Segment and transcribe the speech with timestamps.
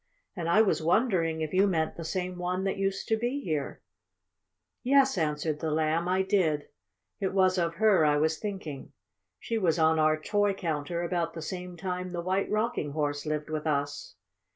[0.35, 3.83] And I was wondering if you meant the same one that used to be here."
[4.81, 6.69] "Yes," answered the Lamb, "I did.
[7.19, 8.93] It was of her I was thinking.
[9.39, 13.51] She was on our toy counter about the same time the White Rocking Horse lived
[13.51, 14.15] with us."